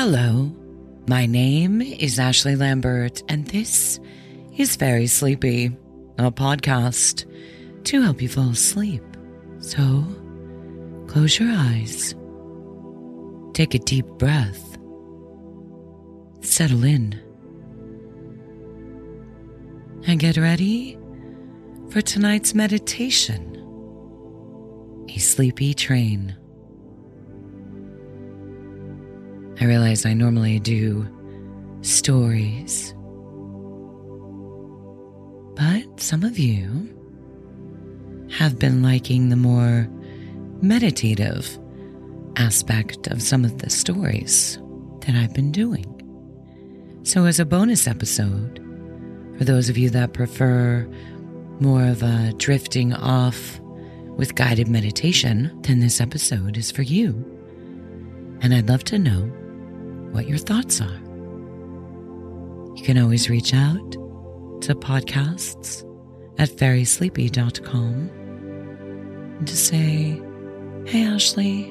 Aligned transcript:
Hello, 0.00 0.48
my 1.08 1.26
name 1.26 1.82
is 1.82 2.20
Ashley 2.20 2.54
Lambert, 2.54 3.20
and 3.28 3.44
this 3.48 3.98
is 4.56 4.76
Fairy 4.76 5.08
Sleepy, 5.08 5.76
a 6.18 6.30
podcast 6.30 7.26
to 7.82 8.02
help 8.02 8.22
you 8.22 8.28
fall 8.28 8.50
asleep. 8.50 9.02
So, 9.58 10.04
close 11.08 11.40
your 11.40 11.50
eyes, 11.50 12.14
take 13.54 13.74
a 13.74 13.80
deep 13.80 14.06
breath, 14.18 14.78
settle 16.42 16.84
in, 16.84 17.20
and 20.06 20.20
get 20.20 20.36
ready 20.36 20.96
for 21.90 22.02
tonight's 22.02 22.54
meditation 22.54 23.56
a 25.08 25.18
sleepy 25.18 25.74
train. 25.74 26.37
I 29.60 29.64
realize 29.64 30.06
I 30.06 30.12
normally 30.12 30.60
do 30.60 31.06
stories, 31.82 32.94
but 35.54 36.00
some 36.00 36.22
of 36.22 36.38
you 36.38 36.94
have 38.30 38.58
been 38.58 38.82
liking 38.82 39.28
the 39.28 39.36
more 39.36 39.88
meditative 40.62 41.58
aspect 42.36 43.08
of 43.08 43.22
some 43.22 43.44
of 43.44 43.58
the 43.58 43.70
stories 43.70 44.58
that 45.00 45.16
I've 45.16 45.34
been 45.34 45.50
doing. 45.50 45.94
So, 47.02 47.24
as 47.24 47.40
a 47.40 47.44
bonus 47.44 47.86
episode, 47.86 48.60
for 49.38 49.44
those 49.44 49.68
of 49.68 49.78
you 49.78 49.90
that 49.90 50.12
prefer 50.12 50.86
more 51.60 51.84
of 51.84 52.02
a 52.02 52.32
drifting 52.36 52.92
off 52.92 53.58
with 54.16 54.34
guided 54.34 54.68
meditation, 54.68 55.56
then 55.62 55.80
this 55.80 56.00
episode 56.00 56.56
is 56.56 56.70
for 56.70 56.82
you. 56.82 57.24
And 58.40 58.54
I'd 58.54 58.68
love 58.68 58.84
to 58.84 58.98
know 58.98 59.32
what 60.12 60.26
your 60.28 60.38
thoughts 60.38 60.80
are. 60.80 61.00
You 62.76 62.82
can 62.84 62.98
always 62.98 63.28
reach 63.28 63.54
out 63.54 63.92
to 64.62 64.74
podcasts 64.74 65.84
at 66.38 66.50
fairysleepy.com 66.50 68.10
and 69.38 69.46
to 69.46 69.56
say, 69.56 70.20
Hey, 70.86 71.04
Ashley, 71.04 71.64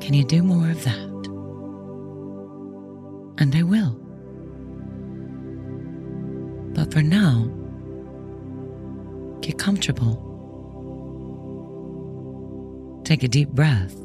can 0.00 0.14
you 0.14 0.24
do 0.24 0.42
more 0.42 0.70
of 0.70 0.82
that? 0.84 1.10
And 3.38 3.54
I 3.54 3.62
will. 3.62 3.98
But 6.74 6.92
for 6.92 7.02
now, 7.02 7.50
get 9.40 9.58
comfortable. 9.58 10.30
Take 13.04 13.22
a 13.22 13.28
deep 13.28 13.50
breath. 13.50 14.01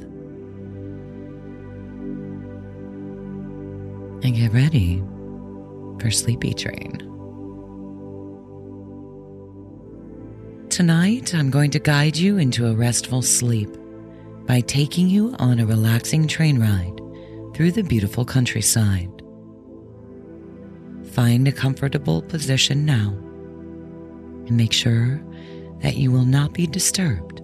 And 4.27 4.35
get 4.35 4.51
ready 4.53 5.01
for 6.01 6.11
Sleepy 6.11 6.53
Train. 6.53 6.97
Tonight, 10.69 11.33
I'm 11.33 11.49
going 11.49 11.71
to 11.71 11.79
guide 11.79 12.17
you 12.17 12.37
into 12.37 12.67
a 12.67 12.75
restful 12.75 13.21
sleep 13.21 13.69
by 14.45 14.59
taking 14.59 15.07
you 15.07 15.33
on 15.39 15.59
a 15.59 15.65
relaxing 15.65 16.27
train 16.27 16.59
ride 16.59 16.99
through 17.55 17.71
the 17.71 17.83
beautiful 17.83 18.25
countryside. 18.25 19.09
Find 21.13 21.47
a 21.47 21.53
comfortable 21.53 22.21
position 22.21 22.85
now 22.85 23.11
and 24.45 24.51
make 24.51 24.73
sure 24.73 25.23
that 25.81 25.95
you 25.95 26.11
will 26.11 26.25
not 26.25 26.51
be 26.51 26.67
disturbed 26.67 27.41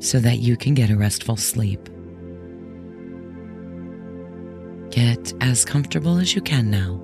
so 0.00 0.18
that 0.18 0.38
you 0.38 0.56
can 0.56 0.74
get 0.74 0.90
a 0.90 0.96
restful 0.96 1.36
sleep. 1.36 1.88
Get 4.96 5.34
as 5.42 5.62
comfortable 5.62 6.16
as 6.16 6.34
you 6.34 6.40
can 6.40 6.70
now. 6.70 6.98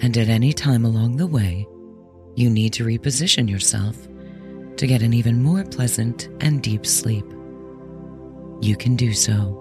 And 0.00 0.16
at 0.16 0.30
any 0.30 0.54
time 0.54 0.86
along 0.86 1.18
the 1.18 1.26
way, 1.26 1.68
you 2.34 2.48
need 2.48 2.72
to 2.72 2.84
reposition 2.86 3.46
yourself 3.46 4.08
to 4.78 4.86
get 4.86 5.02
an 5.02 5.12
even 5.12 5.42
more 5.42 5.64
pleasant 5.64 6.30
and 6.40 6.62
deep 6.62 6.86
sleep. 6.86 7.26
You 8.62 8.74
can 8.74 8.96
do 8.96 9.12
so. 9.12 9.60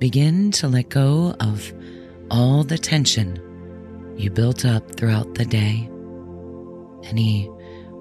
Begin 0.00 0.50
to 0.50 0.66
let 0.66 0.88
go 0.88 1.36
of 1.38 1.72
all 2.28 2.64
the 2.64 2.76
tension 2.76 3.40
you 4.16 4.30
built 4.30 4.64
up 4.64 4.96
throughout 4.96 5.36
the 5.36 5.44
day, 5.44 5.88
any 7.04 7.48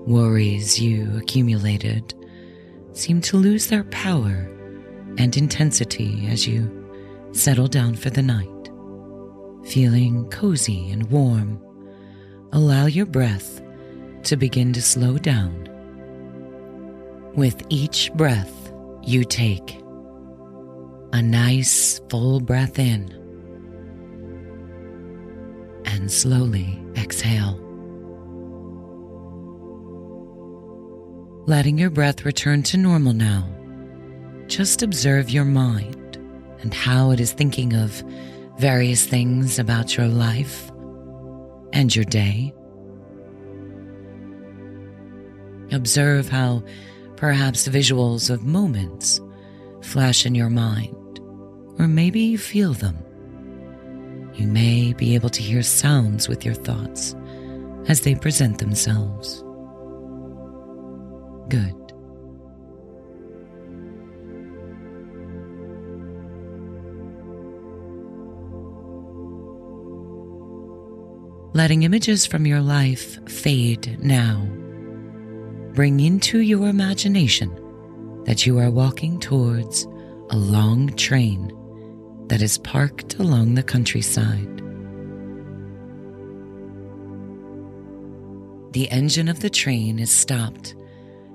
worries 0.08 0.80
you 0.80 1.16
accumulated 1.16 2.16
seem 2.94 3.22
to 3.22 3.38
lose 3.38 3.68
their 3.68 3.84
power 3.84 4.50
and 5.18 5.36
intensity 5.38 6.28
as 6.28 6.48
you 6.48 6.70
settle 7.32 7.68
down 7.68 7.96
for 7.96 8.10
the 8.10 8.22
night. 8.22 8.50
Feeling 9.66 10.30
cozy 10.30 10.92
and 10.92 11.10
warm, 11.10 11.62
allow 12.52 12.86
your 12.86 13.06
breath 13.06 13.62
to 14.24 14.36
begin 14.36 14.74
to 14.74 14.82
slow 14.82 15.18
down. 15.18 15.70
With 17.36 17.64
each 17.70 18.12
breath 18.14 18.72
you 19.04 19.24
take, 19.24 19.82
a 21.14 21.22
nice 21.22 22.00
full 22.10 22.40
breath 22.40 22.80
in, 22.80 23.12
and 25.86 26.12
slowly 26.12 26.84
exhale. 26.96 27.60
Letting 31.46 31.78
your 31.78 31.90
breath 31.90 32.26
return 32.26 32.64
to 32.64 32.78
normal 32.78 33.14
now 33.14 33.50
just 34.56 34.84
observe 34.84 35.32
your 35.32 35.46
mind 35.46 36.16
and 36.60 36.76
how 36.76 37.10
it 37.10 37.20
is 37.20 37.34
thinking 37.34 37.74
of 37.74 38.04
various 38.60 39.04
things 39.04 39.58
about 39.58 39.98
your 39.98 40.08
life 40.08 40.70
and 41.74 41.96
your 41.96 42.06
day. 42.06 42.54
Observe 45.72 46.30
how 46.30 46.64
perhaps 47.16 47.68
visuals 47.68 48.30
of 48.30 48.44
moments 48.44 49.20
flash 49.82 50.24
in 50.24 50.36
your 50.36 50.52
mind, 50.52 51.20
or 51.80 51.88
maybe 51.88 52.20
you 52.20 52.38
feel 52.38 52.74
them. 52.74 52.98
You 54.36 54.46
may 54.46 54.94
be 54.94 55.16
able 55.16 55.30
to 55.30 55.42
hear 55.42 55.64
sounds 55.64 56.30
with 56.30 56.46
your 56.46 56.54
thoughts 56.54 57.16
as 57.88 58.02
they 58.02 58.14
present 58.14 58.60
themselves. 58.60 59.44
Good. 61.50 61.83
Letting 71.54 71.84
images 71.84 72.26
from 72.26 72.48
your 72.48 72.62
life 72.62 73.20
fade 73.30 74.04
now. 74.04 74.44
Bring 75.74 76.00
into 76.00 76.40
your 76.40 76.68
imagination 76.68 77.52
that 78.26 78.48
you 78.48 78.58
are 78.58 78.72
walking 78.72 79.20
towards 79.20 79.86
a 80.32 80.36
long 80.36 80.96
train 80.96 81.52
that 82.28 82.42
is 82.42 82.58
parked 82.58 83.20
along 83.20 83.54
the 83.54 83.62
countryside. 83.62 84.50
The 88.74 88.90
engine 88.90 89.28
of 89.28 89.42
the 89.42 89.52
train 89.52 90.00
is 90.00 90.12
stopped 90.12 90.74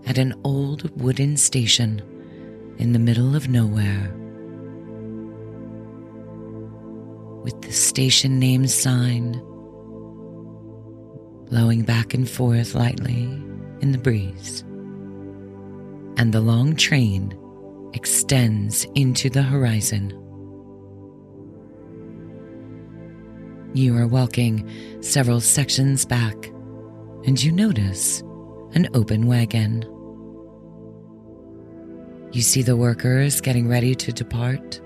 at 0.05 0.19
an 0.19 0.35
old 0.43 0.91
wooden 1.01 1.37
station 1.37 2.03
in 2.79 2.93
the 2.93 2.99
middle 2.99 3.37
of 3.37 3.49
nowhere. 3.49 4.13
With 7.45 7.63
the 7.63 7.73
station 7.73 8.41
name 8.41 8.67
sign 8.67 9.41
blowing 11.49 11.83
back 11.83 12.15
and 12.15 12.29
forth 12.29 12.75
lightly 12.75 13.25
in 13.81 13.93
the 13.93 13.99
breeze. 13.99 14.63
And 16.17 16.33
the 16.33 16.41
long 16.41 16.77
train 16.77 17.39
extends 17.95 18.85
into 18.95 19.31
the 19.31 19.43
horizon. 19.43 20.11
You 23.75 23.97
are 23.97 24.07
walking 24.07 24.69
several 25.01 25.41
sections 25.41 26.05
back, 26.05 26.47
and 27.25 27.43
you 27.43 27.53
notice 27.53 28.21
an 28.73 28.89
open 28.95 29.27
wagon. 29.27 29.83
You 32.33 32.43
see 32.43 32.63
the 32.63 32.77
workers 32.77 33.41
getting 33.41 33.69
ready 33.69 33.95
to 33.95 34.13
depart, 34.13 34.81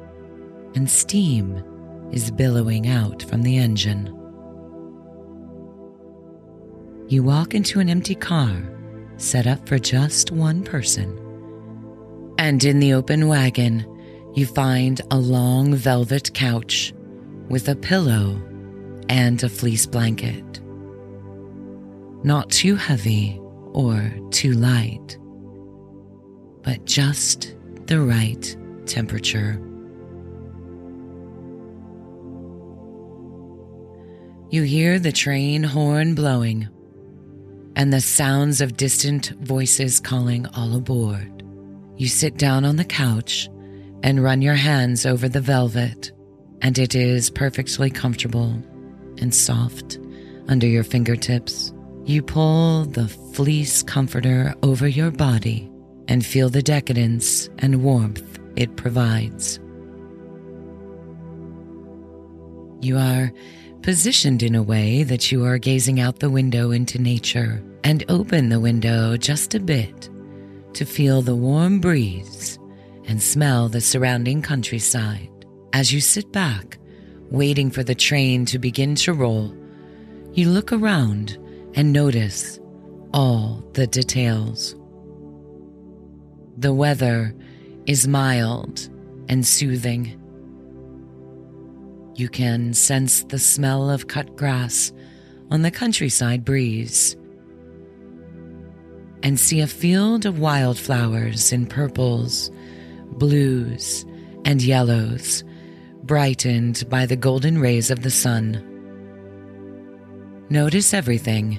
and 0.75 0.89
steam 0.89 1.63
is 2.13 2.31
billowing 2.31 2.89
out 2.89 3.23
from 3.23 3.43
the 3.43 3.57
engine 3.57 4.17
you 7.13 7.23
walk 7.23 7.55
into 7.55 7.79
an 7.79 7.91
empty 7.91 8.15
car 8.15 8.57
set 9.19 9.47
up 9.47 9.69
for 9.69 9.79
just 9.79 10.31
one 10.31 10.65
person. 10.65 11.19
And 12.39 12.65
in 12.65 12.81
the 12.81 12.95
open 12.95 13.29
wagon, 13.29 13.87
you 14.35 14.47
find 14.47 14.99
a 15.11 15.19
long 15.19 15.75
velvet 15.75 16.33
couch 16.33 16.95
with 17.51 17.69
a 17.69 17.77
pillow 17.77 18.41
and 19.11 19.43
a 19.43 19.51
fleece 19.51 19.85
blanket. 19.85 20.63
Not 22.25 22.49
too 22.51 22.77
heavy 22.77 23.39
or 23.75 24.11
too 24.31 24.55
light, 24.55 25.19
but 26.63 26.83
just 26.87 27.55
the 27.89 28.01
right 28.01 28.57
temperature. 28.87 29.61
You 34.49 34.63
hear 34.63 34.99
the 34.99 35.13
train 35.13 35.63
horn 35.63 36.15
blowing 36.15 36.69
and 37.77 37.93
the 37.93 38.01
sounds 38.01 38.61
of 38.61 38.77
distant 38.77 39.31
voices 39.41 40.01
calling 40.01 40.47
all 40.55 40.77
aboard. 40.77 41.43
You 41.97 42.09
sit 42.09 42.37
down 42.37 42.65
on 42.65 42.77
the 42.77 42.85
couch 42.85 43.49
and 44.03 44.23
run 44.23 44.43
your 44.43 44.55
hands 44.55 45.07
over 45.07 45.29
the 45.29 45.41
velvet, 45.41 46.13
and 46.61 46.79
it 46.79 46.95
is 46.95 47.31
perfectly 47.31 47.91
comfortable 47.91 48.61
and 49.19 49.35
soft 49.35 49.99
under 50.49 50.67
your 50.67 50.85
fingertips. 50.85 51.73
You 52.05 52.23
pull 52.23 52.85
the 52.85 53.09
fleece 53.09 53.83
comforter 53.83 54.55
over 54.63 54.89
your 54.89 55.11
body 55.11 55.71
and 56.09 56.27
feel 56.27 56.49
the 56.49 56.63
decadence 56.63 57.49
and 57.59 57.85
warmth 57.85 58.39
it 58.57 58.77
provides. 58.77 59.61
You 62.81 62.99
are 62.99 63.33
positioned 63.83 64.43
in 64.43 64.55
a 64.55 64.63
way 64.63 65.03
that 65.03 65.33
you 65.33 65.45
are 65.45 65.59
gazing 65.59 66.01
out 66.01 66.21
the 66.21 66.31
window 66.31 66.71
into 66.71 66.99
nature 66.99 67.63
and 67.83 68.05
open 68.09 68.49
the 68.49 68.61
window 68.61 69.17
just 69.17 69.55
a 69.55 69.61
bit 69.61 70.09
to 70.75 70.85
feel 70.85 71.21
the 71.21 71.35
warm 71.35 71.81
breeze 71.81 72.59
and 73.07 73.21
smell 73.21 73.69
the 73.69 73.81
surrounding 73.81 74.41
countryside. 74.41 75.29
As 75.73 75.93
you 75.93 76.01
sit 76.01 76.31
back, 76.33 76.79
waiting 77.31 77.71
for 77.71 77.83
the 77.83 77.95
train 77.95 78.45
to 78.47 78.59
begin 78.59 78.95
to 78.97 79.13
roll, 79.13 79.53
you 80.33 80.49
look 80.49 80.73
around 80.73 81.37
and 81.75 81.93
notice 81.93 82.61
all 83.13 83.65
the 83.73 83.87
details. 83.87 84.77
The 86.57 86.73
weather 86.73 87.35
is 87.87 88.07
mild 88.07 88.89
and 89.29 89.45
soothing 89.47 90.22
you 92.23 92.29
can 92.29 92.73
sense 92.73 93.25
the 93.25 93.39
smell 93.39 93.91
of 93.91 94.07
cut 94.07 94.37
grass 94.37 94.93
on 95.51 95.63
the 95.63 95.73
countryside 95.73 96.45
breeze 96.45 97.17
and 99.25 99.41
see 99.41 99.59
a 99.59 99.67
field 99.67 100.25
of 100.25 100.39
wildflowers 100.39 101.53
in 101.53 101.67
purples, 101.67 102.49
blues, 103.19 104.07
and 104.45 104.63
yellows, 104.63 105.43
brightened 106.05 106.89
by 106.89 107.07
the 107.07 107.17
golden 107.17 107.59
rays 107.59 107.91
of 107.91 108.05
the 108.05 108.11
sun. 108.11 108.63
Notice 110.49 110.95
everything 110.95 111.59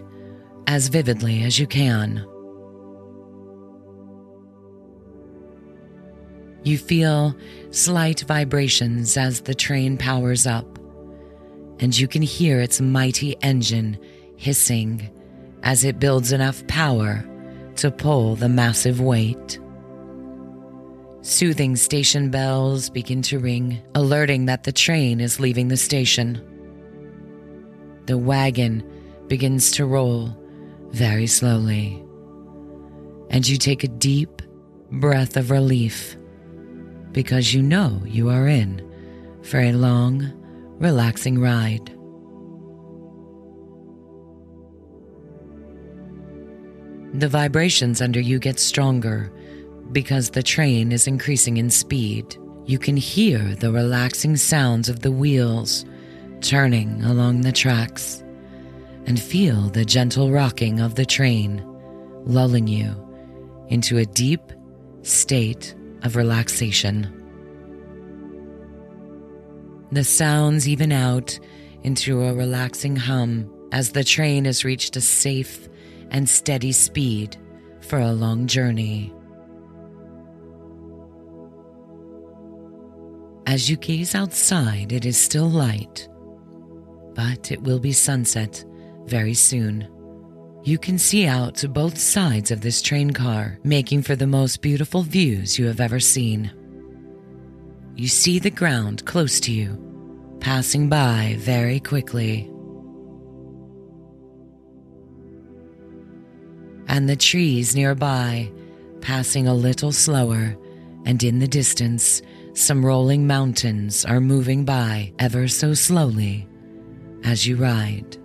as 0.67 0.87
vividly 0.87 1.43
as 1.43 1.59
you 1.59 1.67
can. 1.67 2.25
You 6.63 6.77
feel 6.77 7.35
slight 7.71 8.21
vibrations 8.21 9.17
as 9.17 9.41
the 9.41 9.53
train 9.53 9.97
powers 9.97 10.47
up, 10.47 10.79
and 11.79 11.97
you 11.97 12.07
can 12.07 12.21
hear 12.21 12.61
its 12.61 12.79
mighty 12.79 13.35
engine 13.41 13.97
hissing 14.37 15.09
as 15.63 15.83
it 15.83 15.99
builds 15.99 16.31
enough 16.31 16.65
power 16.67 17.25
to 17.75 17.91
pull 17.91 18.35
the 18.35 18.47
massive 18.47 19.01
weight. 19.01 19.59
Soothing 21.21 21.75
station 21.75 22.29
bells 22.29 22.89
begin 22.89 23.21
to 23.23 23.39
ring, 23.39 23.81
alerting 23.95 24.45
that 24.45 24.63
the 24.63 24.71
train 24.71 25.19
is 25.19 25.39
leaving 25.39 25.67
the 25.67 25.77
station. 25.77 26.41
The 28.05 28.17
wagon 28.17 28.83
begins 29.27 29.71
to 29.71 29.85
roll 29.85 30.37
very 30.91 31.27
slowly, 31.27 32.01
and 33.29 33.47
you 33.47 33.57
take 33.57 33.83
a 33.83 33.87
deep 33.89 34.41
breath 34.91 35.35
of 35.35 35.49
relief 35.49 36.17
because 37.13 37.53
you 37.53 37.61
know 37.61 38.01
you 38.05 38.29
are 38.29 38.47
in 38.47 38.81
for 39.43 39.59
a 39.59 39.71
long, 39.71 40.31
relaxing 40.79 41.39
ride. 41.39 41.89
The 47.13 47.29
vibrations 47.29 48.01
under 48.01 48.19
you 48.19 48.39
get 48.39 48.59
stronger 48.59 49.31
because 49.91 50.31
the 50.31 50.41
train 50.41 50.91
is 50.91 51.07
increasing 51.07 51.57
in 51.57 51.69
speed. 51.69 52.37
You 52.65 52.79
can 52.79 52.97
hear 52.97 53.39
the 53.55 53.71
relaxing 53.71 54.35
sounds 54.35 54.89
of 54.89 55.01
the 55.01 55.11
wheels 55.11 55.85
turning 56.41 57.03
along 57.03 57.41
the 57.41 57.51
tracks 57.51 58.23
and 59.05 59.19
feel 59.19 59.69
the 59.69 59.85
gentle 59.85 60.31
rocking 60.31 60.79
of 60.79 60.95
the 60.95 61.05
train, 61.05 61.63
lulling 62.25 62.67
you 62.67 62.95
into 63.69 63.97
a 63.99 64.05
deep 64.05 64.41
state 65.03 65.75
of 66.03 66.15
relaxation. 66.15 67.11
The 69.91 70.03
sounds 70.03 70.67
even 70.67 70.91
out 70.91 71.37
into 71.83 72.23
a 72.23 72.33
relaxing 72.33 72.95
hum 72.95 73.51
as 73.71 73.91
the 73.91 74.03
train 74.03 74.45
has 74.45 74.65
reached 74.65 74.95
a 74.95 75.01
safe 75.01 75.67
and 76.11 76.27
steady 76.27 76.71
speed 76.71 77.37
for 77.81 77.99
a 77.99 78.11
long 78.11 78.47
journey. 78.47 79.13
As 83.45 83.69
you 83.69 83.75
gaze 83.75 84.15
outside, 84.15 84.93
it 84.93 85.05
is 85.05 85.17
still 85.17 85.49
light, 85.49 86.07
but 87.13 87.51
it 87.51 87.61
will 87.61 87.79
be 87.79 87.91
sunset 87.91 88.63
very 89.05 89.33
soon. 89.33 89.87
You 90.63 90.77
can 90.77 90.97
see 90.97 91.27
out 91.27 91.55
to 91.55 91.67
both 91.67 91.97
sides 91.97 92.49
of 92.49 92.61
this 92.61 92.81
train 92.81 93.11
car, 93.11 93.59
making 93.65 94.03
for 94.03 94.15
the 94.15 94.27
most 94.27 94.61
beautiful 94.61 95.01
views 95.01 95.59
you 95.59 95.65
have 95.65 95.81
ever 95.81 95.99
seen. 95.99 96.51
You 97.97 98.07
see 98.07 98.39
the 98.39 98.49
ground 98.49 99.03
close 99.05 99.41
to 99.41 99.51
you, 99.51 99.77
passing 100.39 100.87
by 100.87 101.35
very 101.39 101.81
quickly. 101.81 102.49
And 106.87 107.09
the 107.09 107.17
trees 107.17 107.75
nearby 107.75 108.49
passing 109.01 109.49
a 109.49 109.53
little 109.53 109.91
slower, 109.91 110.55
and 111.05 111.21
in 111.23 111.39
the 111.39 111.47
distance, 111.47 112.21
some 112.53 112.85
rolling 112.85 113.27
mountains 113.27 114.05
are 114.05 114.21
moving 114.21 114.63
by 114.63 115.11
ever 115.19 115.49
so 115.49 115.73
slowly 115.73 116.47
as 117.25 117.45
you 117.45 117.57
ride. 117.57 118.17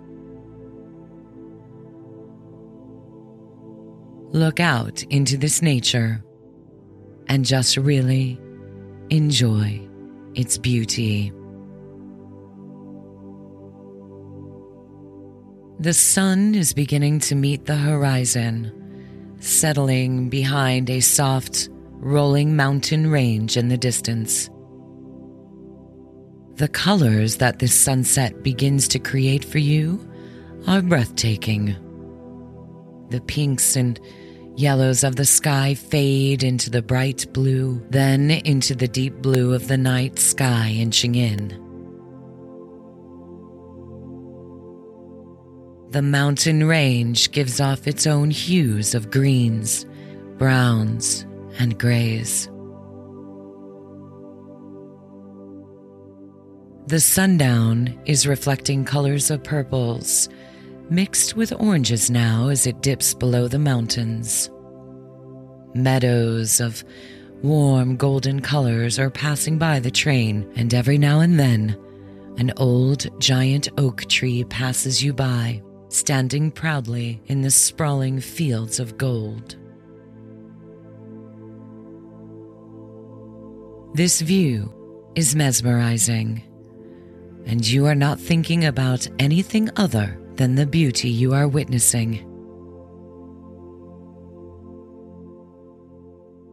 Look 4.31 4.59
out 4.59 5.03
into 5.03 5.37
this 5.37 5.61
nature 5.61 6.23
and 7.27 7.45
just 7.45 7.77
really 7.77 8.39
enjoy 9.09 9.81
its 10.35 10.57
beauty. 10.57 11.31
The 15.79 15.93
sun 15.93 16.55
is 16.55 16.73
beginning 16.73 17.19
to 17.21 17.35
meet 17.35 17.65
the 17.65 17.75
horizon, 17.77 19.37
settling 19.39 20.29
behind 20.29 20.89
a 20.89 20.99
soft, 20.99 21.69
rolling 21.93 22.55
mountain 22.55 23.09
range 23.09 23.55
in 23.55 23.69
the 23.69 23.77
distance. 23.77 24.49
The 26.55 26.67
colors 26.67 27.37
that 27.37 27.59
this 27.59 27.73
sunset 27.73 28.43
begins 28.43 28.89
to 28.89 28.99
create 28.99 29.45
for 29.45 29.59
you 29.59 30.05
are 30.67 30.81
breathtaking. 30.81 31.77
The 33.09 33.21
pinks 33.21 33.77
and 33.77 33.97
Yellows 34.59 35.05
of 35.05 35.15
the 35.15 35.23
sky 35.23 35.73
fade 35.73 36.43
into 36.43 36.69
the 36.69 36.81
bright 36.81 37.31
blue, 37.31 37.81
then 37.91 38.29
into 38.29 38.75
the 38.75 38.89
deep 38.89 39.15
blue 39.21 39.53
of 39.53 39.69
the 39.69 39.77
night 39.77 40.19
sky 40.19 40.75
inching 40.77 41.15
in. 41.15 41.47
The 45.91 46.01
mountain 46.01 46.65
range 46.65 47.31
gives 47.31 47.61
off 47.61 47.87
its 47.87 48.05
own 48.05 48.31
hues 48.31 48.93
of 48.93 49.09
greens, 49.09 49.85
browns, 50.37 51.25
and 51.57 51.79
grays. 51.79 52.49
The 56.87 56.99
sundown 56.99 57.97
is 58.05 58.27
reflecting 58.27 58.83
colors 58.83 59.31
of 59.31 59.41
purples 59.41 60.27
mixed 60.89 61.35
with 61.35 61.53
oranges 61.53 62.09
now 62.09 62.49
as 62.49 62.65
it 62.65 62.81
dips 62.81 63.13
below 63.13 63.47
the 63.47 63.59
mountains. 63.59 64.49
Meadows 65.73 66.59
of 66.59 66.83
warm 67.43 67.95
golden 67.95 68.41
colors 68.41 68.97
are 68.99 69.09
passing 69.09 69.57
by 69.57 69.79
the 69.79 69.91
train, 69.91 70.51
and 70.55 70.73
every 70.73 70.97
now 70.97 71.19
and 71.19 71.39
then, 71.39 71.77
an 72.37 72.51
old 72.57 73.07
giant 73.19 73.69
oak 73.77 74.05
tree 74.05 74.43
passes 74.45 75.03
you 75.03 75.13
by, 75.13 75.61
standing 75.89 76.51
proudly 76.51 77.21
in 77.27 77.41
the 77.41 77.51
sprawling 77.51 78.19
fields 78.19 78.79
of 78.79 78.97
gold. 78.97 79.57
This 83.93 84.21
view 84.21 84.73
is 85.15 85.35
mesmerizing, 85.35 86.43
and 87.45 87.67
you 87.67 87.85
are 87.85 87.95
not 87.95 88.19
thinking 88.19 88.65
about 88.65 89.07
anything 89.19 89.69
other 89.75 90.19
than 90.39 90.55
the 90.55 90.65
beauty 90.65 91.09
you 91.09 91.33
are 91.33 91.49
witnessing. 91.49 92.13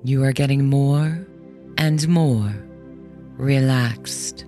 You 0.02 0.24
are 0.24 0.32
getting 0.32 0.66
more 0.66 1.24
and 1.78 2.08
more 2.08 2.52
relaxed 3.36 4.44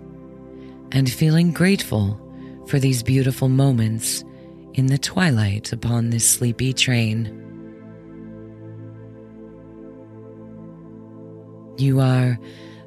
and 0.90 1.09
feeling 1.09 1.52
grateful 1.52 2.21
for 2.66 2.80
these 2.80 3.04
beautiful 3.04 3.49
moments 3.49 4.25
in 4.75 4.87
the 4.87 4.99
twilight 4.99 5.73
upon 5.73 6.11
this 6.11 6.28
sleepy 6.28 6.73
train. 6.73 7.26
You 11.78 12.00
are 12.00 12.40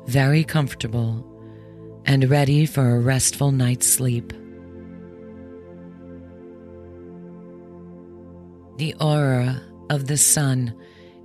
very 0.07 0.43
comfortable 0.43 1.25
and 2.03 2.29
ready 2.29 2.65
for 2.65 2.89
a 2.89 2.99
restful 2.99 3.53
night's 3.53 3.87
sleep. 3.87 4.33
The 8.81 8.95
aura 8.99 9.61
of 9.91 10.07
the 10.07 10.17
sun 10.17 10.73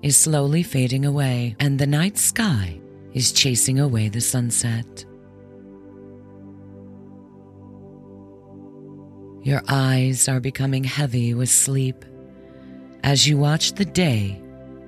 is 0.03 0.15
slowly 0.15 0.63
fading 0.63 1.07
away, 1.07 1.57
and 1.59 1.79
the 1.79 1.87
night 1.87 2.19
sky 2.19 2.79
is 3.15 3.33
chasing 3.33 3.81
away 3.81 4.11
the 4.11 4.21
sunset. 4.21 5.07
Your 9.43 9.63
eyes 9.69 10.29
are 10.29 10.39
becoming 10.39 10.85
heavy 10.85 11.33
with 11.33 11.49
sleep 11.49 12.05
as 13.03 13.27
you 13.27 13.39
watch 13.39 13.73
the 13.73 13.87
day 13.87 14.39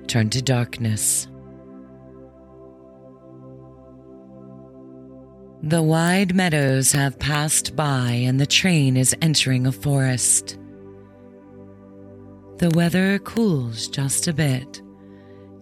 turn 0.05 0.29
to 0.29 0.39
darkness. 0.39 1.27
The 5.63 5.81
wide 5.81 6.35
meadows 6.35 6.91
have 6.91 7.17
passed 7.17 7.75
by 7.75 8.11
and 8.11 8.39
the 8.39 8.45
train 8.45 8.95
is 8.95 9.15
entering 9.23 9.65
a 9.65 9.71
forest. 9.71 10.58
The 12.59 12.69
weather 12.71 13.19
cools 13.19 13.87
just 13.87 14.27
a 14.27 14.33
bit, 14.33 14.81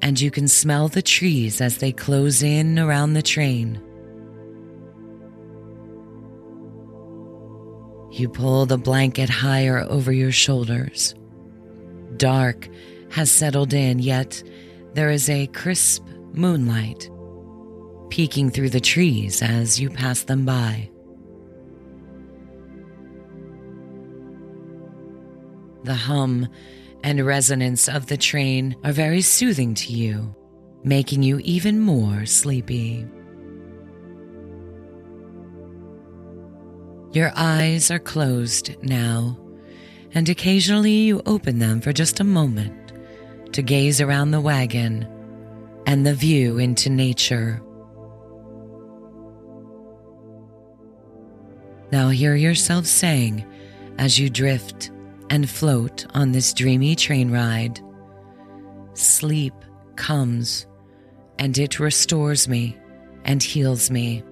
and 0.02 0.20
you 0.20 0.32
can 0.32 0.48
smell 0.48 0.88
the 0.88 1.04
trees 1.04 1.62
as 1.62 1.78
they 1.78 1.92
close 1.92 2.42
in 2.42 2.80
around 2.80 3.14
the 3.14 3.22
train. 3.22 3.80
You 8.12 8.28
pull 8.30 8.66
the 8.66 8.80
blanket 8.80 9.30
higher 9.30 9.86
over 9.88 10.12
your 10.12 10.32
shoulders. 10.32 11.14
Dark 12.16 12.68
has 13.12 13.30
settled 13.30 13.76
in, 13.76 14.00
yet 14.00 14.42
there 14.94 15.12
is 15.12 15.30
a 15.30 15.46
crisp 15.46 16.04
moonlight 16.34 17.12
peeking 18.10 18.50
through 18.50 18.72
the 18.72 18.80
trees 18.80 19.44
as 19.44 19.80
you 19.80 19.92
pass 19.92 20.24
them 20.24 20.46
by. 20.46 20.90
The 25.84 25.94
hum 25.94 26.48
and 27.04 27.26
resonance 27.26 27.88
of 27.88 28.08
the 28.08 28.18
train 28.18 28.76
are 28.84 28.92
very 28.92 29.22
soothing 29.22 29.74
to 29.76 29.94
you, 29.94 30.36
making 30.84 31.24
you 31.24 31.40
even 31.40 31.80
more 31.80 32.26
sleepy. 32.26 33.06
Your 37.14 37.32
eyes 37.36 37.90
are 37.90 38.00
closed 38.00 38.76
now, 38.84 39.40
and 40.14 40.28
occasionally 40.30 40.92
you 40.92 41.22
open 41.26 41.60
them 41.60 41.82
for 41.82 41.94
just 41.94 42.20
a 42.20 42.24
moment 42.24 42.92
to 43.54 43.62
gaze 43.62 44.02
around 44.02 44.32
the 44.32 44.42
wagon 44.42 45.08
and 45.86 46.06
the 46.06 46.14
view 46.14 46.58
into 46.58 46.90
nature. 46.90 47.62
Now 51.92 52.10
hear 52.10 52.36
yourself 52.36 52.86
saying 52.86 53.46
as 53.98 54.20
you 54.20 54.30
drift 54.30 54.92
and 55.30 55.50
float 55.50 56.06
on 56.14 56.32
this 56.32 56.54
dreamy 56.54 56.96
train 56.96 57.32
ride 57.32 57.80
Sleep 58.98 59.54
comes 59.96 60.66
and 61.38 61.56
it 61.58 61.80
restores 61.80 62.48
me 62.48 62.76
and 63.26 63.44
heals 63.44 63.92
me. 63.92 64.24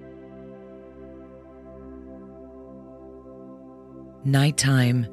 Nighttime 4.24 5.06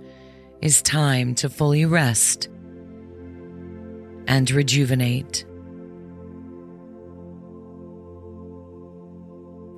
is 0.61 0.81
time 0.81 1.35
to 1.35 1.49
fully 1.49 1.85
rest 1.85 2.49
and 4.27 4.49
rejuvenate. 4.49 5.45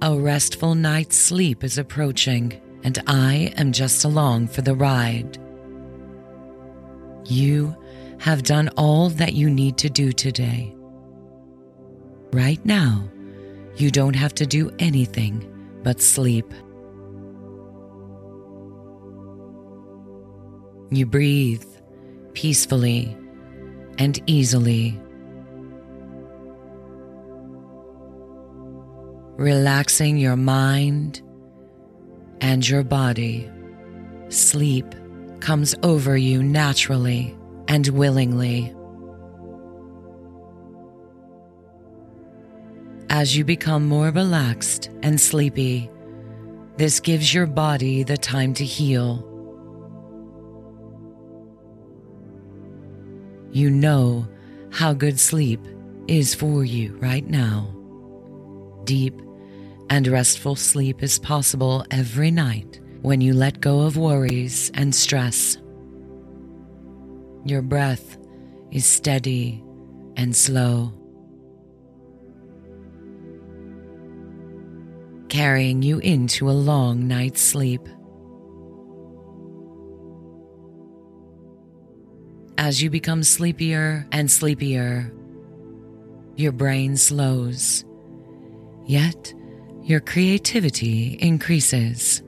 A 0.02 0.18
restful 0.18 0.76
night's 0.76 1.18
sleep 1.18 1.66
is 1.66 1.78
approaching, 1.78 2.62
and 2.84 3.02
I 3.08 3.54
am 3.58 3.74
just 3.74 4.06
along 4.06 4.48
for 4.48 4.62
the 4.62 4.76
ride. 4.76 5.38
You 7.26 7.76
have 8.20 8.44
done 8.44 8.70
all 8.78 9.10
that 9.10 9.34
you 9.34 9.50
need 9.50 9.78
to 9.80 9.90
do 9.90 10.12
today. 10.12 10.76
Right 12.32 12.64
now, 12.66 13.10
you 13.76 13.92
don't 13.92 14.16
have 14.16 14.34
to 14.36 14.46
do 14.46 14.72
anything 14.80 15.52
but 15.84 16.02
sleep. 16.02 16.54
You 20.92 21.06
breathe 21.06 21.66
peacefully 22.34 23.18
and 23.98 24.22
easily. 24.28 25.00
relaxing 29.38 30.18
your 30.18 30.38
mind 30.38 31.22
and 32.42 32.68
your 32.68 32.84
body. 32.84 33.50
Sleep 34.30 34.86
comes 35.46 35.76
over 35.84 36.18
you 36.18 36.42
naturally 36.42 37.38
and 37.68 37.88
willingly. 37.90 38.76
As 43.12 43.38
you 43.38 43.46
become 43.46 43.86
more 43.86 44.10
relaxed 44.10 44.90
and 45.04 45.22
sleepy, 45.22 45.88
this 46.78 47.00
gives 47.00 47.32
your 47.32 47.46
body 47.46 48.02
the 48.02 48.18
time 48.18 48.56
to 48.56 48.66
heal. 48.66 49.20
You 53.52 53.70
know 53.70 54.28
how 54.72 54.94
good 54.94 55.20
sleep 55.20 55.60
is 56.08 56.34
for 56.34 56.66
you 56.66 56.96
right 56.96 57.30
now. 57.30 57.72
Deep 58.84 59.22
and 59.92 60.08
restful 60.08 60.56
sleep 60.56 61.04
is 61.04 61.20
possible 61.20 61.86
every 61.92 62.32
night 62.32 62.82
when 63.06 63.22
you 63.22 63.36
let 63.36 63.62
go 63.62 63.82
of 63.82 63.98
worries 63.98 64.72
and 64.74 64.94
stress. 64.96 65.60
Your 67.46 67.62
breath 67.62 68.18
is 68.72 68.84
steady 68.84 69.64
and 70.18 70.36
slow, 70.36 70.92
carrying 75.30 75.84
you 75.84 76.00
into 76.00 76.50
a 76.50 76.58
long 76.72 77.08
night's 77.08 77.42
sleep. 77.42 77.88
As 82.58 82.82
you 82.82 82.90
become 82.90 83.22
sleepier 83.22 84.08
and 84.12 84.32
sleepier, 84.32 85.14
your 86.38 86.54
brain 86.54 86.98
slows, 86.98 87.86
yet 88.88 89.32
your 89.84 90.00
creativity 90.00 91.20
increases. 91.22 92.24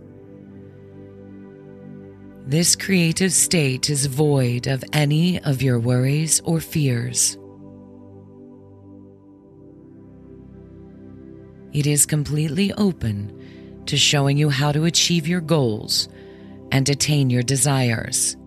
This 2.48 2.78
creative 2.78 3.34
state 3.34 3.90
is 3.90 4.06
void 4.06 4.68
of 4.68 4.82
any 4.94 5.38
of 5.42 5.62
your 5.62 5.80
worries 5.80 6.40
or 6.46 6.62
fears. 6.62 7.38
It 11.74 11.86
is 11.86 12.06
completely 12.06 12.72
open 12.76 13.84
to 13.88 13.98
showing 13.98 14.38
you 14.38 14.48
how 14.48 14.72
to 14.72 14.86
achieve 14.86 15.28
your 15.28 15.42
goals 15.42 16.08
and 16.72 16.88
attain 16.88 17.30
your 17.30 17.44
desires. 17.44 18.38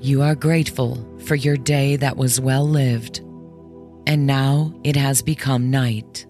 You 0.00 0.22
are 0.22 0.34
grateful 0.34 1.06
for 1.24 1.36
your 1.36 1.56
day 1.56 1.94
that 1.94 2.16
was 2.16 2.40
well 2.40 2.68
lived 2.68 3.20
and 4.08 4.26
now 4.26 4.74
it 4.82 4.96
has 4.96 5.22
become 5.22 5.70
night. 5.70 6.27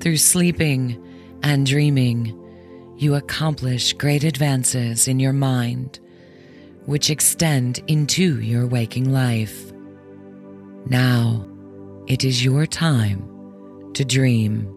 Through 0.00 0.16
sleeping 0.18 1.02
and 1.42 1.66
dreaming, 1.66 2.34
you 2.96 3.14
accomplish 3.14 3.92
great 3.92 4.24
advances 4.24 5.08
in 5.08 5.20
your 5.20 5.32
mind, 5.32 6.00
which 6.86 7.10
extend 7.10 7.80
into 7.86 8.40
your 8.40 8.66
waking 8.66 9.12
life. 9.12 9.72
Now 10.86 11.46
it 12.06 12.24
is 12.24 12.44
your 12.44 12.66
time 12.66 13.92
to 13.94 14.04
dream. 14.04 14.74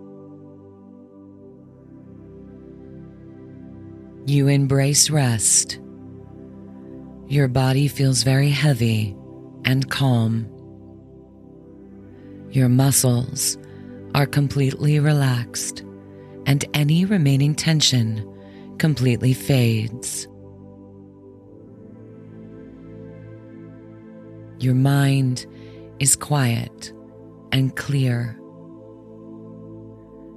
You 4.25 4.47
embrace 4.47 5.09
rest 5.09 5.79
your 7.31 7.47
body 7.47 7.87
feels 7.87 8.23
very 8.23 8.49
heavy 8.49 9.15
and 9.63 9.89
calm. 9.89 10.49
Your 12.49 12.67
muscles 12.67 13.57
are 14.13 14.25
completely 14.25 14.99
relaxed, 14.99 15.83
and 16.45 16.65
any 16.73 17.05
remaining 17.05 17.55
tension 17.55 18.27
completely 18.77 19.33
fades. 19.33 20.27
Your 24.59 24.75
mind 24.75 25.45
is 25.99 26.15
quiet 26.15 26.93
and 27.51 27.75
clear. 27.75 28.37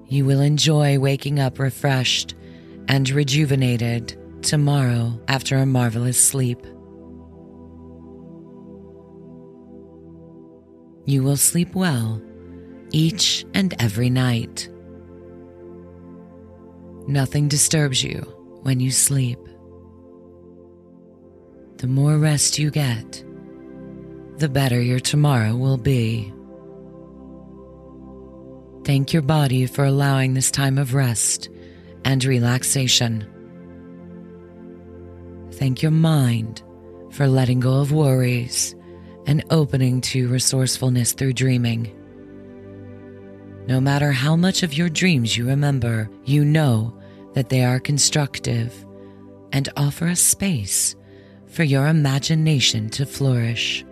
You 0.06 0.24
will 0.24 0.40
enjoy 0.40 0.98
waking 0.98 1.40
up 1.40 1.58
refreshed 1.58 2.34
and 2.88 3.08
rejuvenated 3.10 4.16
tomorrow 4.42 5.18
after 5.28 5.56
a 5.56 5.66
marvelous 5.66 6.22
sleep. 6.22 6.64
You 11.06 11.22
will 11.22 11.36
sleep 11.36 11.74
well 11.74 12.22
each 12.94 13.44
and 13.54 13.74
every 13.80 14.08
night. 14.08 14.68
Nothing 17.08 17.48
disturbs 17.48 18.04
you 18.04 18.20
when 18.62 18.78
you 18.78 18.92
sleep. 18.92 19.38
The 21.78 21.88
more 21.88 22.16
rest 22.18 22.56
you 22.56 22.70
get, 22.70 23.24
the 24.38 24.48
better 24.48 24.80
your 24.80 25.00
tomorrow 25.00 25.56
will 25.56 25.76
be. 25.76 26.32
Thank 28.84 29.12
your 29.12 29.22
body 29.22 29.66
for 29.66 29.84
allowing 29.84 30.34
this 30.34 30.52
time 30.52 30.78
of 30.78 30.94
rest 30.94 31.50
and 32.04 32.24
relaxation. 32.24 33.26
Thank 35.54 35.82
your 35.82 35.90
mind 35.90 36.62
for 37.10 37.26
letting 37.26 37.58
go 37.58 37.80
of 37.80 37.90
worries 37.90 38.76
and 39.26 39.44
opening 39.50 40.00
to 40.02 40.28
resourcefulness 40.28 41.12
through 41.12 41.32
dreaming. 41.32 41.92
No 43.66 43.80
matter 43.80 44.12
how 44.12 44.36
much 44.36 44.62
of 44.62 44.74
your 44.74 44.90
dreams 44.90 45.36
you 45.36 45.48
remember, 45.48 46.10
you 46.24 46.44
know 46.44 46.94
that 47.32 47.48
they 47.48 47.64
are 47.64 47.80
constructive 47.80 48.84
and 49.52 49.68
offer 49.76 50.06
a 50.06 50.16
space 50.16 50.96
for 51.46 51.64
your 51.64 51.86
imagination 51.86 52.90
to 52.90 53.06
flourish. 53.06 53.84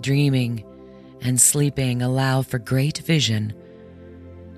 Dreaming 0.00 0.64
and 1.22 1.40
sleeping 1.40 2.02
allow 2.02 2.42
for 2.42 2.58
great 2.58 2.98
vision 2.98 3.54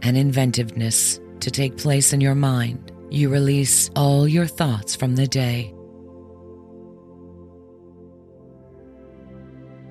and 0.03 0.17
inventiveness 0.17 1.21
to 1.41 1.51
take 1.51 1.77
place 1.77 2.13
in 2.13 2.21
your 2.21 2.35
mind. 2.35 2.91
You 3.11 3.29
release 3.29 3.91
all 3.95 4.27
your 4.27 4.47
thoughts 4.47 4.97
from 4.97 5.17
the 5.17 5.27
day 5.27 5.73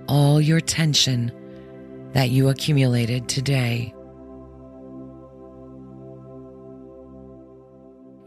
all 0.09 0.41
your 0.41 0.59
tension 0.59 1.31
that 2.13 2.29
you 2.31 2.49
accumulated 2.49 3.29
today. 3.29 3.93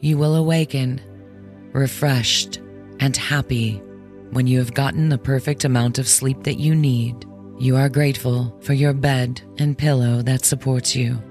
You 0.01 0.17
will 0.17 0.37
awaken 0.37 1.01
refreshed 1.73 2.61
and 3.01 3.17
happy 3.17 3.83
when 4.31 4.47
you 4.47 4.59
have 4.59 4.75
gotten 4.75 5.09
the 5.09 5.19
perfect 5.19 5.65
amount 5.65 5.99
of 5.99 6.09
sleep 6.09 6.45
that 6.45 6.59
you 6.59 6.75
need. 6.75 7.27
You 7.59 7.77
are 7.77 7.89
grateful 7.89 8.57
for 8.61 8.73
your 8.73 8.93
bed 8.93 9.43
and 9.59 9.77
pillow 9.77 10.23
that 10.23 10.45
supports 10.45 10.95
you. 10.95 11.23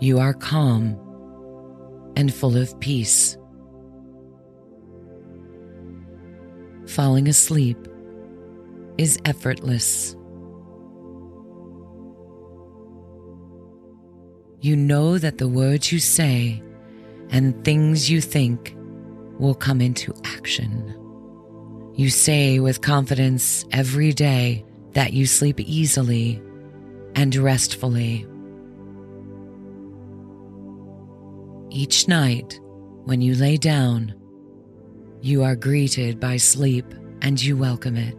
You 0.00 0.18
are 0.18 0.34
calm 0.34 0.98
and 2.16 2.32
full 2.32 2.56
of 2.56 2.78
peace. 2.80 3.36
Falling 6.92 7.26
asleep 7.26 7.78
is 8.98 9.18
effortless. 9.24 10.14
You 14.60 14.76
know 14.76 15.18
that 15.18 15.38
the 15.38 15.48
words 15.48 15.90
you 15.90 15.98
say 15.98 16.62
and 17.30 17.64
things 17.64 18.10
you 18.10 18.20
think 18.20 18.76
will 19.38 19.54
come 19.54 19.80
into 19.80 20.14
action. 20.24 20.94
You 21.94 22.10
say 22.10 22.60
with 22.60 22.82
confidence 22.82 23.64
every 23.72 24.12
day 24.12 24.64
that 24.92 25.14
you 25.14 25.26
sleep 25.26 25.58
easily 25.60 26.40
and 27.14 27.34
restfully. 27.34 28.26
Each 31.70 32.06
night, 32.06 32.60
when 33.04 33.22
you 33.22 33.34
lay 33.34 33.56
down, 33.56 34.14
you 35.22 35.44
are 35.44 35.54
greeted 35.54 36.18
by 36.18 36.36
sleep 36.36 36.84
and 37.20 37.40
you 37.40 37.56
welcome 37.56 37.96
it. 37.96 38.18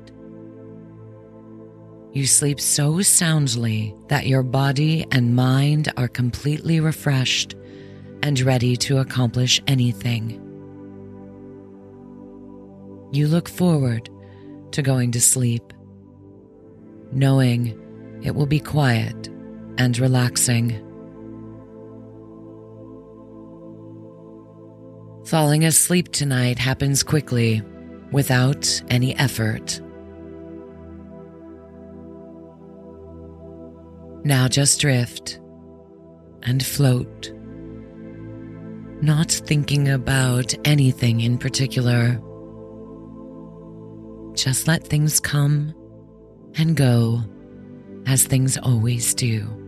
You 2.13 2.25
sleep 2.25 2.61
so 2.61 3.01
soundly 3.01 3.93
that 4.07 4.25
your 4.25 4.41
body 4.41 5.05
and 5.11 5.35
mind 5.35 5.91
are 5.97 6.07
completely 6.07 6.79
refreshed 6.79 7.55
and 8.21 8.39
ready 8.39 8.77
to 8.77 8.99
accomplish 8.99 9.61
anything. 9.67 10.39
You 13.11 13.27
look 13.27 13.49
forward 13.49 14.09
to 14.71 14.81
going 14.81 15.11
to 15.11 15.19
sleep, 15.19 15.73
knowing 17.11 17.77
it 18.23 18.33
will 18.33 18.45
be 18.45 18.61
quiet 18.61 19.27
and 19.77 19.99
relaxing. 19.99 20.81
Falling 25.33 25.65
asleep 25.65 26.11
tonight 26.11 26.59
happens 26.59 27.01
quickly, 27.01 27.63
without 28.11 28.83
any 28.91 29.15
effort. 29.15 29.81
Now 34.23 34.47
just 34.47 34.79
drift 34.79 35.39
and 36.43 36.63
float, 36.63 37.33
not 39.01 39.31
thinking 39.31 39.89
about 39.89 40.53
anything 40.65 41.21
in 41.21 41.39
particular. 41.39 42.21
Just 44.35 44.67
let 44.67 44.85
things 44.85 45.19
come 45.19 45.73
and 46.57 46.77
go 46.77 47.23
as 48.05 48.23
things 48.23 48.55
always 48.59 49.15
do. 49.15 49.62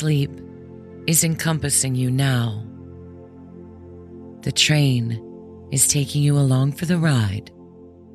Sleep 0.00 0.30
is 1.06 1.24
encompassing 1.24 1.94
you 1.94 2.10
now. 2.10 2.64
The 4.40 4.50
train 4.50 5.68
is 5.72 5.86
taking 5.86 6.22
you 6.22 6.38
along 6.38 6.72
for 6.72 6.86
the 6.86 6.96
ride 6.96 7.50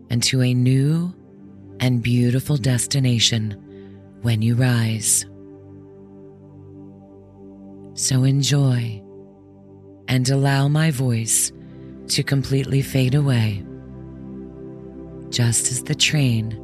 and 0.09 0.23
to 0.23 0.41
a 0.41 0.51
new 0.55 1.13
and 1.79 2.01
beautiful 2.01 2.57
destination 2.57 3.51
when 4.23 4.41
you 4.41 4.55
rise. 4.55 5.27
So 7.93 8.23
enjoy 8.23 9.03
and 10.07 10.27
allow 10.27 10.67
my 10.67 10.89
voice 10.89 11.51
to 12.07 12.23
completely 12.23 12.81
fade 12.81 13.13
away 13.13 13.63
just 15.29 15.71
as 15.71 15.83
the 15.83 15.93
train 15.93 16.57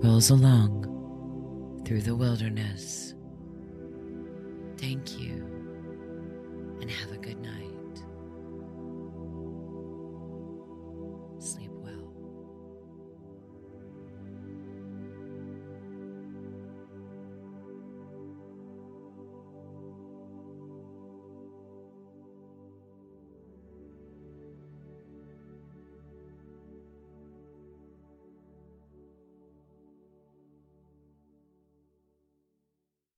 rolls 0.00 0.30
along 0.30 0.84
through 1.84 2.02
the 2.02 2.14
wilderness. 2.14 3.16
Thank 4.78 5.18
you, 5.20 5.44
and 6.80 6.90
have 6.90 7.12
a 7.12 7.18
good 7.18 7.40
night. 7.40 7.67